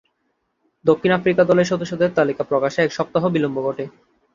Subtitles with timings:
[0.85, 3.85] দক্ষিণ আফ্রিকা দলের সদস্যদের তালিকা প্রকাশে এক সপ্তাহ বিলম্ব ঘটে।